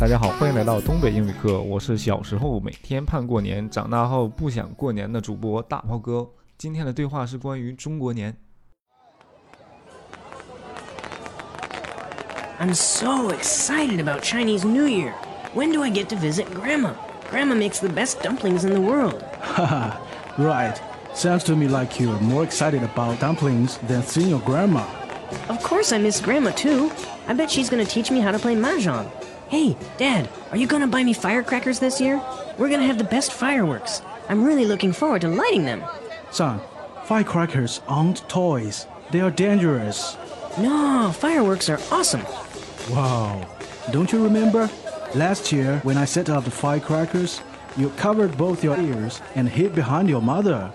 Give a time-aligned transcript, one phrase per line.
[0.00, 1.60] 大家好，欢迎来到东北英语课。
[1.60, 6.26] 我是小时候每天盼过年，长大后不想过年的主播大炮哥。
[6.56, 8.34] 今天的对话是关于中国年。
[12.58, 15.12] I'm so excited about Chinese New Year.
[15.54, 16.92] When do I get to visit Grandma?
[17.30, 19.22] Grandma makes the best dumplings in the world.
[19.42, 19.98] Haha,
[20.38, 20.80] right.
[21.16, 24.84] Sounds to me like you're more excited about dumplings than seeing your grandma.
[25.48, 26.92] Of course, I miss Grandma too.
[27.26, 29.10] I bet she's gonna teach me how to play mahjong.
[29.48, 32.20] Hey, Dad, are you gonna buy me firecrackers this year?
[32.58, 34.02] We're gonna have the best fireworks.
[34.28, 35.82] I'm really looking forward to lighting them.
[36.32, 36.60] Son,
[37.04, 38.86] firecrackers aren't toys.
[39.10, 40.18] They are dangerous.
[40.58, 42.24] No, fireworks are awesome.
[42.90, 43.48] Wow.
[43.90, 44.68] Don't you remember?
[45.14, 47.40] Last year, when I set up the firecrackers,
[47.74, 50.70] you covered both your ears and hid behind your mother.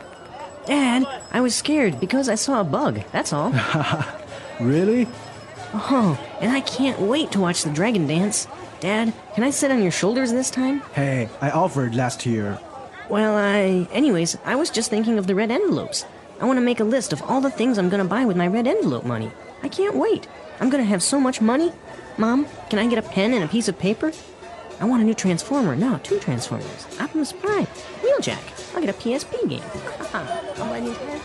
[0.65, 3.53] Dad, I was scared because I saw a bug, that's all.
[4.61, 5.07] Really?
[5.73, 8.47] Oh, and I can't wait to watch the dragon dance.
[8.79, 10.81] Dad, can I sit on your shoulders this time?
[10.93, 12.59] Hey, I offered last year.
[13.09, 13.87] Well, I.
[13.91, 16.05] Anyways, I was just thinking of the red envelopes.
[16.39, 18.47] I want to make a list of all the things I'm gonna buy with my
[18.47, 19.31] red envelope money.
[19.63, 20.27] I can't wait.
[20.59, 21.71] I'm gonna have so much money.
[22.17, 24.11] Mom, can I get a pen and a piece of paper?
[24.80, 25.74] I want a new Transformer.
[25.74, 26.86] No, two Transformers.
[27.00, 27.66] Optimus Prime.
[28.02, 28.42] Wheeljack.
[28.74, 29.62] I'll get a PSP game.
[30.12, 31.20] I'll buy new pen.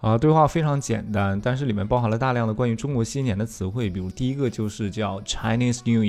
[0.00, 6.04] 啊，对话非常简单，但是里面包含了大量的关于中国新年的词汇，比如第一个就是叫 Chinese New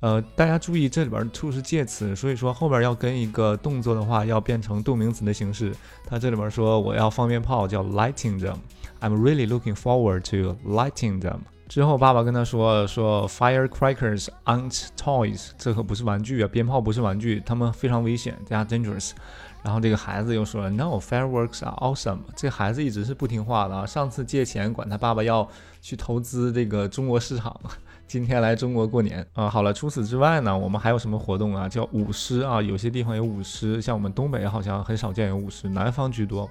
[0.01, 5.73] 呃，大家注意，这里边 to 是介词，所以说后边要跟一个动作的话，要变成动名词的形式。
[6.05, 8.57] 它这里边说我要放鞭炮，叫 lighting them。
[8.99, 11.39] I'm really looking forward to lighting them。
[11.67, 19.11] 之后爸爸跟他说说 firecrackers aren't toys，这可不是玩具啊，鞭炮不是玩具，它们非常危险，加 dangerous。
[19.63, 22.19] 然后这个孩子又说了，No fireworks are awesome。
[22.35, 25.49] 这孩子一直是不听话的啊，上次借钱管他爸爸要
[25.81, 27.59] 去投资这个中国市场，
[28.05, 29.49] 今天来中国过年啊。
[29.49, 31.67] 好了，除此之外呢，我们还有什么活动啊？
[31.67, 36.47] 叫舞狮啊，有些地方有舞狮，像我们东北好像很少见有舞狮，南方居多。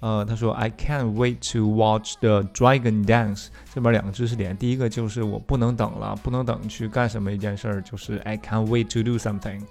[0.00, 3.48] 呃，他说 I can't wait to watch the dragon dance。
[3.74, 9.62] 这边两个知识点，第一个就是我不能等了，不能等去干什么一件事儿，就是 I can't wait to do something。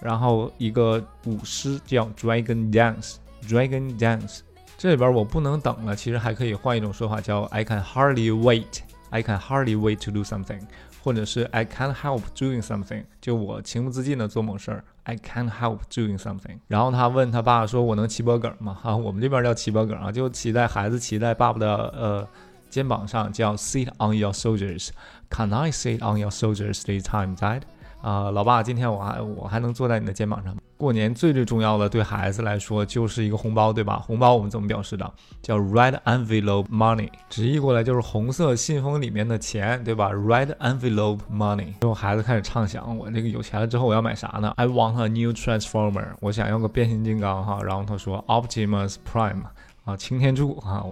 [0.00, 4.40] 然后一个舞狮叫 dragon dance，dragon dance。
[4.76, 10.60] 这里边我不能等了，其实还可以换一种说法，叫 I can hardly wait，I can hardly wait to do something，
[11.02, 16.58] 或者是 I can't help doing something，就我情不自禁的做某事儿，I can't help doing something。
[16.68, 22.28] 然后他问他爸说：“我能骑脖梗吗？”哈，我们这边叫骑脖梗啊，就骑在孩子骑在爸爸的呃
[22.68, 24.90] 肩膀上，叫 sit on your shoulders。
[25.30, 27.62] Can I sit on your shoulders this time, Dad？
[28.04, 30.54] 啊、老爸，今天我还我还能坐在你的肩膀上？
[30.76, 33.98] 过年最最重要的对孩子来说就是一个红包，对吧？
[33.98, 35.10] 红包我们怎么表示的？
[35.40, 41.72] 叫 red envelope money，直译过来就是红色信封里面的钱，对吧？red envelope money。
[41.80, 47.62] 最后孩子开始畅想，我这个有钱了之后我要买啥呢？I want a new transformer，我想要个变形金刚哈。
[47.62, 49.44] 然后他说 Optimus Prime，
[49.86, 50.84] 啊，擎天柱哈。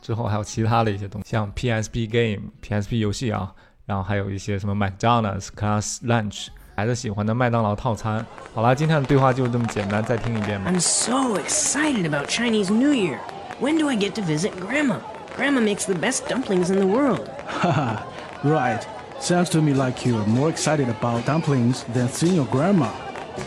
[0.00, 3.52] 之后还有其他的一些东西，像 PSP game、PSP 游戏啊，
[3.89, 6.47] 然后还有一些什么 McDonald's class lunch。
[6.75, 8.25] 孩子喜欢的麦当劳套餐。
[8.53, 10.69] 好了，今天的对话就是这么简单，再听一遍吧。
[10.69, 13.19] I'm so excited about Chinese New Year.
[13.61, 14.97] When do I get to visit Grandma?
[15.37, 17.29] Grandma makes the best dumplings in the world.
[17.47, 18.03] Haha,
[18.43, 18.81] right.
[19.21, 22.89] Sounds to me like you're more excited about dumplings than seeing your grandma.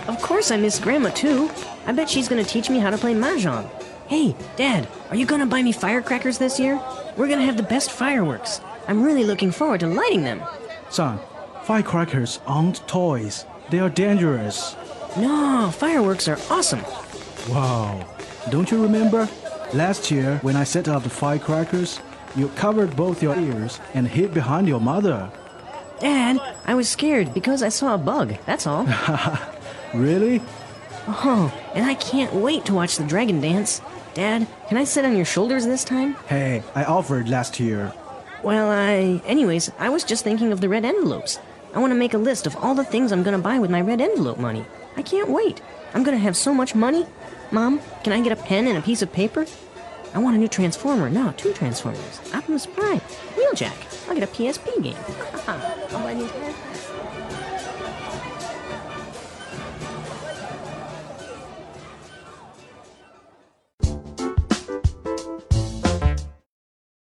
[0.07, 1.51] Of course, I miss Grandma too.
[1.87, 3.67] I bet she's gonna teach me how to play mahjong.
[4.07, 6.81] Hey, Dad, are you gonna buy me firecrackers this year?
[7.19, 8.63] We're gonna have the best fireworks.
[8.88, 10.42] I'm really looking forward to lighting them.
[10.90, 11.20] Son,
[11.64, 13.46] firecrackers aren't toys.
[13.70, 14.76] They are dangerous.
[15.18, 16.82] No, fireworks are awesome.
[17.50, 18.06] Wow.
[18.50, 19.30] don't you remember?
[19.74, 22.00] Last year, when I set off the firecrackers,
[22.36, 25.32] you covered both your ears and hid behind your mother.
[26.00, 28.86] Dad, I was scared because I saw a bug, that's all.
[29.94, 30.42] Really?
[31.08, 33.80] oh, and I can't wait to watch the dragon dance.
[34.16, 36.16] Dad, can I sit on your shoulders this time?
[36.28, 37.94] Hey, I offered last year.
[38.44, 39.22] Well, I.
[39.26, 41.40] Anyways, I was just thinking of the red envelopes.
[41.74, 43.80] I want to make a list of all the things I'm gonna buy with my
[43.80, 44.66] red envelope money.
[44.98, 45.62] I can't wait.
[45.94, 47.06] I'm gonna have so much money.
[47.52, 49.46] Mom, can I get a pen and a piece of paper?
[50.14, 51.10] I want a new Transformer.
[51.10, 52.20] No, two Transformers.
[52.34, 53.00] Optimus Prime.
[53.36, 54.10] Wheeljack.
[54.10, 54.98] I'll get a PSP game.
[55.94, 56.30] Buy new